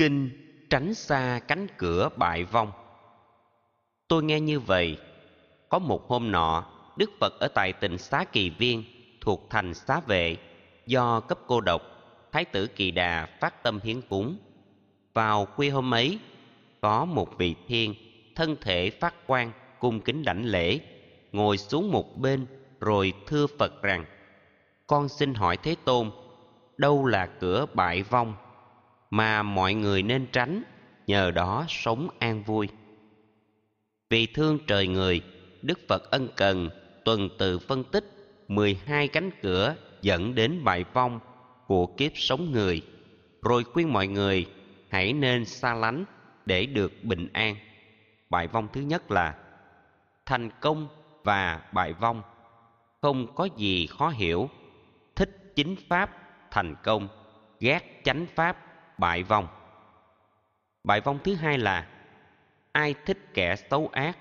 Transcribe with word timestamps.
Kinh 0.00 0.30
tránh 0.70 0.94
xa 0.94 1.40
cánh 1.48 1.66
cửa 1.78 2.08
bại 2.16 2.44
vong. 2.44 2.72
Tôi 4.08 4.22
nghe 4.22 4.40
như 4.40 4.60
vậy, 4.60 4.98
Có 5.68 5.78
một 5.78 6.08
hôm 6.08 6.30
nọ, 6.30 6.64
Đức 6.96 7.10
Phật 7.20 7.32
ở 7.40 7.48
tại 7.54 7.72
tỉnh 7.72 7.98
Xá 7.98 8.24
Kỳ 8.24 8.50
Viên 8.50 8.84
Thuộc 9.20 9.46
thành 9.50 9.74
Xá 9.74 10.00
Vệ 10.00 10.36
Do 10.86 11.20
cấp 11.20 11.38
cô 11.46 11.60
độc, 11.60 11.82
Thái 12.32 12.44
tử 12.44 12.66
Kỳ 12.66 12.90
Đà 12.90 13.28
phát 13.40 13.62
tâm 13.62 13.80
hiến 13.82 14.00
cúng. 14.00 14.36
Vào 15.14 15.46
khuya 15.46 15.70
hôm 15.70 15.94
ấy, 15.94 16.18
Có 16.80 17.04
một 17.04 17.38
vị 17.38 17.54
thiên 17.68 17.94
Thân 18.36 18.56
thể 18.60 18.90
phát 18.90 19.26
quang 19.26 19.52
Cung 19.78 20.00
kính 20.00 20.24
đảnh 20.24 20.44
lễ, 20.44 20.80
Ngồi 21.32 21.58
xuống 21.58 21.92
một 21.92 22.18
bên 22.18 22.46
Rồi 22.80 23.12
thưa 23.26 23.46
Phật 23.58 23.82
rằng, 23.82 24.04
Con 24.86 25.08
xin 25.08 25.34
hỏi 25.34 25.56
Thế 25.56 25.76
Tôn, 25.84 26.10
Đâu 26.76 27.06
là 27.06 27.26
cửa 27.26 27.66
bại 27.74 28.02
vong 28.02 28.34
mà 29.10 29.42
mọi 29.42 29.74
người 29.74 30.02
nên 30.02 30.26
tránh, 30.32 30.62
nhờ 31.06 31.30
đó 31.30 31.64
sống 31.68 32.08
an 32.18 32.42
vui. 32.42 32.68
Vì 34.10 34.26
thương 34.26 34.58
trời 34.66 34.86
người, 34.86 35.20
đức 35.62 35.78
phật 35.88 36.10
ân 36.10 36.28
cần 36.36 36.70
tuần 37.04 37.28
tự 37.38 37.58
phân 37.58 37.84
tích 37.84 38.04
12 38.48 39.08
cánh 39.08 39.30
cửa 39.42 39.76
dẫn 40.02 40.34
đến 40.34 40.64
bại 40.64 40.84
vong 40.92 41.20
của 41.66 41.86
kiếp 41.86 42.12
sống 42.14 42.52
người. 42.52 42.82
Rồi 43.42 43.64
khuyên 43.64 43.92
mọi 43.92 44.06
người 44.06 44.46
hãy 44.88 45.12
nên 45.12 45.44
xa 45.44 45.74
lánh 45.74 46.04
để 46.46 46.66
được 46.66 46.92
bình 47.04 47.28
an. 47.32 47.56
Bại 48.30 48.46
vong 48.46 48.68
thứ 48.72 48.80
nhất 48.80 49.10
là 49.10 49.34
thành 50.26 50.50
công 50.60 50.88
và 51.24 51.62
bại 51.72 51.92
vong. 51.92 52.22
Không 53.02 53.34
có 53.34 53.48
gì 53.56 53.86
khó 53.86 54.08
hiểu. 54.08 54.48
Thích 55.16 55.52
chính 55.56 55.76
pháp 55.88 56.10
thành 56.50 56.74
công, 56.82 57.08
ghét 57.60 58.00
chánh 58.04 58.26
pháp 58.34 58.69
bại 59.00 59.22
vong. 59.22 59.46
Bại 60.84 61.00
vong 61.00 61.18
thứ 61.24 61.34
hai 61.34 61.58
là, 61.58 61.86
ai 62.72 62.94
thích 63.06 63.18
kẻ 63.34 63.56
xấu 63.56 63.88
ác, 63.92 64.18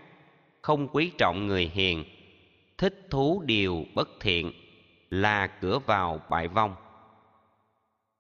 không 0.62 0.88
quý 0.88 1.12
trọng 1.18 1.48
người 1.48 1.72
hiền, 1.74 2.04
thích 2.78 3.08
thú 3.10 3.42
điều 3.46 3.86
bất 3.96 4.10
thiện, 4.20 4.52
là 5.10 5.48
cửa 5.48 5.80
vào 5.80 6.22
bại 6.30 6.48
vong. 6.48 6.76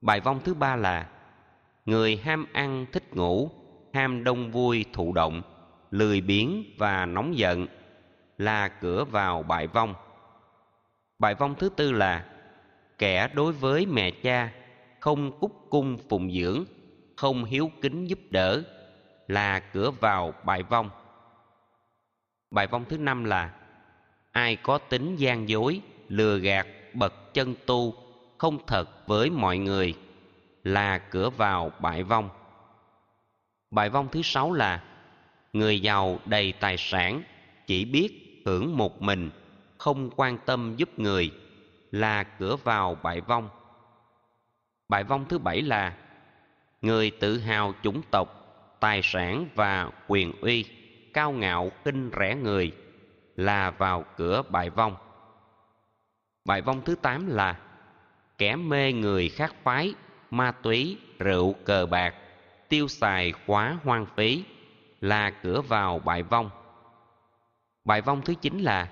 Bại 0.02 0.20
vong 0.20 0.40
thứ 0.44 0.54
ba 0.54 0.76
là, 0.76 1.08
người 1.86 2.18
ham 2.18 2.46
ăn 2.54 2.86
thích 2.92 3.16
ngủ, 3.16 3.52
ham 3.94 4.23
đông 4.23 4.52
vui 4.52 4.86
thụ 4.94 5.14
động, 5.14 5.42
lười 5.92 6.22
biếng 6.22 6.64
và 6.78 7.06
nóng 7.06 7.38
giận, 7.38 7.68
là 8.38 8.68
cửa 8.68 9.06
vào 9.06 9.44
bại 9.44 9.68
vong. 9.68 9.94
Bại 11.20 11.36
vong 11.36 11.56
thứ 11.56 11.70
tư 11.70 11.92
là, 11.92 12.26
kẻ 12.98 13.28
đối 13.34 13.54
với 13.54 13.86
mẹ 13.86 14.12
cha 14.12 14.52
không 15.00 15.39
cúc 15.39 15.66
cung 15.69 15.97
phụng 16.09 16.31
dưỡng, 16.31 16.66
không 17.16 17.44
hiếu 17.44 17.72
kính 17.81 18.05
giúp 18.05 18.19
đỡ, 18.30 18.64
là 19.28 19.59
cửa 19.59 19.92
vào 19.92 20.33
bại 20.45 20.64
vong. 20.64 20.89
Bài 22.52 22.67
vong 22.67 22.86
thứ 22.89 22.97
năm 22.97 23.23
là, 23.23 23.53
ai 24.31 24.55
có 24.55 24.77
tính 24.77 25.16
gian 25.16 25.50
dối, 25.50 25.81
lừa 26.08 26.38
gạt, 26.38 26.67
bậc 26.94 27.33
chân 27.33 27.55
tu, 27.66 27.94
không 28.38 28.58
thật 28.67 29.08
với 29.08 29.30
mọi 29.30 29.58
người, 29.58 29.95
là 30.64 30.97
cửa 30.97 31.30
vào 31.30 31.72
bại 31.81 32.03
vong. 32.03 32.30
Bài 33.72 33.89
vong 33.89 34.08
thứ 34.11 34.22
sáu 34.22 34.53
là, 34.53 34.83
người 35.53 35.80
giàu 35.80 36.20
đầy 36.25 36.53
tài 36.59 36.77
sản, 36.77 37.23
chỉ 37.67 37.86
biết 37.86 38.42
hưởng 38.45 38.77
một 38.77 39.02
mình, 39.02 39.30
không 39.77 40.09
quan 40.16 40.38
tâm 40.45 40.75
giúp 40.77 41.00
người, 41.00 41.31
là 41.92 42.23
cửa 42.23 42.55
vào 42.55 42.97
bại 43.03 43.22
vong 43.22 43.50
bài 44.90 45.04
vong 45.04 45.26
thứ 45.30 45.38
bảy 45.38 45.62
là 45.62 45.94
Người 46.82 47.12
tự 47.12 47.38
hào 47.40 47.73
chủng 47.84 48.02
tộc, 48.12 48.28
tài 48.80 49.02
sản 49.04 49.48
và 49.56 49.90
quyền 50.08 50.42
uy, 50.42 50.66
cao 51.14 51.32
ngạo 51.32 51.72
kinh 51.84 52.12
rẻ 52.20 52.36
người 52.36 52.72
là 53.36 53.72
vào 53.72 54.06
cửa 54.17 54.42
bài 54.50 54.70
vong. 54.70 54.95
bài 56.45 56.61
vong 56.61 56.82
thứ 56.86 56.95
tám 56.95 57.27
là 57.27 57.60
Kẻ 58.38 58.55
mê 58.55 58.94
người 58.94 59.30
khác 59.30 59.55
phái, 59.64 59.94
ma 60.32 60.52
túy, 60.52 60.98
rượu, 61.20 61.56
cờ 61.66 61.86
bạc, 61.86 62.16
tiêu 62.70 62.88
xài 62.88 63.33
quá 63.45 63.77
hoang 63.83 64.06
phí 64.16 64.44
là 65.02 65.30
cửa 65.30 65.61
vào 65.61 66.00
bài 66.00 66.23
vong. 66.23 66.50
bài 67.86 68.02
vong 68.02 68.21
thứ 68.21 68.33
chín 68.42 68.60
là 68.60 68.88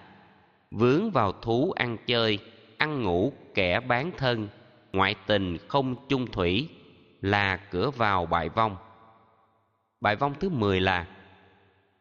Vướng 0.72 1.12
vào 1.12 1.31
thú 1.31 1.72
ăn 1.72 1.97
chơi, 2.06 2.40
ăn 2.78 3.03
ngủ 3.03 3.34
kẻ 3.53 3.79
bán 3.79 4.12
thân 4.18 4.47
ngoại 4.94 5.16
tình 5.28 5.58
không 5.68 5.96
chung 6.09 6.28
thủy 6.31 6.70
là 7.22 7.58
cửa 7.58 7.90
vào 7.90 8.25
bại 8.25 8.50
vong. 8.50 8.75
Bại 10.02 10.16
vong 10.16 10.34
thứ 10.40 10.50
mười 10.50 10.81
là, 10.81 11.08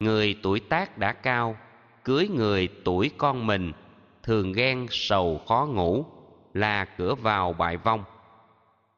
người 0.01 0.37
tuổi 0.43 0.61
tác 0.61 0.99
đã 0.99 1.13
cao, 1.13 1.57
cưới 2.05 2.29
người 2.29 2.69
tuổi 2.85 3.11
con 3.19 3.47
mình, 3.47 3.73
thường 4.23 4.53
ghen 4.53 4.87
sầu 4.91 5.41
khó 5.49 5.69
ngủ, 5.71 6.05
là 6.55 6.85
cửa 6.85 7.15
vào 7.15 7.53
bại 7.53 7.77
vong. 7.77 8.05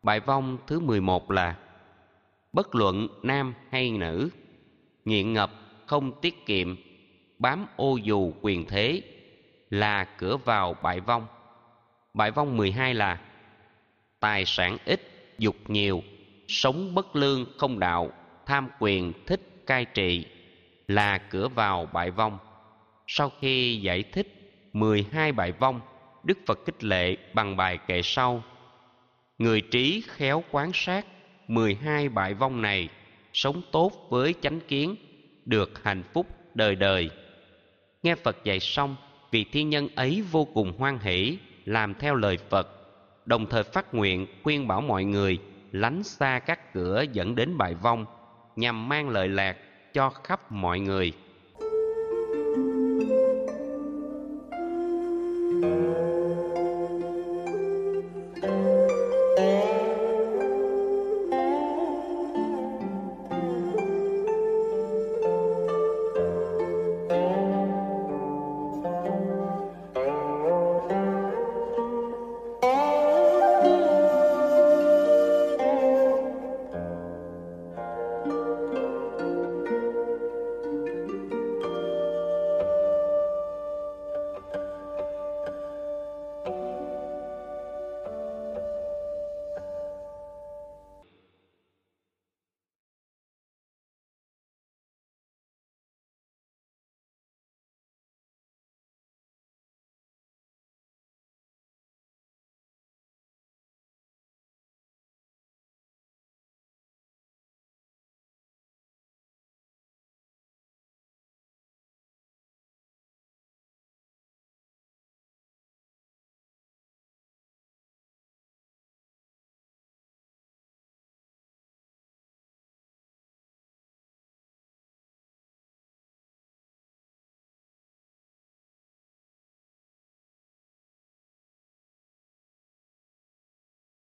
Bại 0.02 0.20
vong 0.20 0.58
thứ 0.66 0.80
mười 0.80 1.00
một 1.00 1.30
là, 1.30 1.56
bất 2.52 2.74
luận 2.74 3.08
nam 3.22 3.54
hay 3.70 3.90
nữ, 3.90 4.30
nghiện 5.04 5.32
ngập 5.32 5.50
không 5.86 6.20
tiết 6.20 6.46
kiệm, 6.46 6.76
bám 7.38 7.66
ô 7.76 7.96
dù 7.96 8.32
quyền 8.40 8.66
thế 8.66 9.02
là 9.70 10.04
cửa 10.04 10.36
vào 10.36 10.74
bại 10.82 11.00
vong. 11.00 11.26
Bại 12.14 12.30
vong 12.30 12.56
mười 12.56 12.72
hai 12.72 12.94
là 12.94 13.20
tài 14.20 14.44
sản 14.44 14.76
ít, 14.84 15.00
dục 15.38 15.56
nhiều, 15.68 16.02
sống 16.48 16.94
bất 16.94 17.16
lương 17.16 17.46
không 17.58 17.78
đạo, 17.78 18.12
tham 18.46 18.68
quyền 18.78 19.12
thích 19.26 19.40
cai 19.66 19.84
trị, 19.84 20.24
là 20.88 21.18
cửa 21.18 21.48
vào 21.48 21.88
bại 21.92 22.10
vong. 22.10 22.38
Sau 23.06 23.30
khi 23.40 23.80
giải 23.80 24.02
thích 24.02 24.34
12 24.72 25.32
bại 25.32 25.52
vong, 25.52 25.80
đức 26.24 26.38
phật 26.46 26.58
kích 26.66 26.84
lệ 26.84 27.16
bằng 27.34 27.56
bài 27.56 27.78
kệ 27.86 28.02
sau, 28.02 28.42
người 29.38 29.60
trí 29.60 30.02
khéo 30.06 30.44
quán 30.50 30.70
sát 30.74 31.06
12 31.48 32.08
bại 32.08 32.34
vong 32.34 32.62
này, 32.62 32.88
sống 33.32 33.62
tốt 33.72 33.92
với 34.10 34.34
chánh 34.40 34.60
kiến, 34.60 34.96
được 35.44 35.84
hạnh 35.84 36.02
phúc 36.12 36.26
đời 36.54 36.74
đời. 36.74 37.10
Nghe 38.02 38.14
phật 38.14 38.36
dạy 38.44 38.60
xong, 38.60 38.96
vị 39.30 39.44
thiên 39.52 39.70
nhân 39.70 39.88
ấy 39.94 40.22
vô 40.30 40.44
cùng 40.44 40.72
hoan 40.78 40.98
hỷ, 40.98 41.38
làm 41.64 41.94
theo 41.94 42.14
lời 42.14 42.38
phật 42.50 42.77
đồng 43.28 43.46
thời 43.46 43.62
phát 43.62 43.94
nguyện, 43.94 44.26
khuyên 44.42 44.68
bảo 44.68 44.80
mọi 44.80 45.04
người 45.04 45.38
lánh 45.72 46.02
xa 46.02 46.38
các 46.38 46.72
cửa 46.74 47.04
dẫn 47.12 47.34
đến 47.34 47.58
bại 47.58 47.74
vong, 47.74 48.06
nhằm 48.56 48.88
mang 48.88 49.08
lợi 49.08 49.28
lạc 49.28 49.56
cho 49.92 50.10
khắp 50.10 50.52
mọi 50.52 50.80
người. 50.80 51.12